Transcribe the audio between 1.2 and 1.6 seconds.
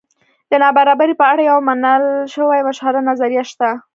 اړه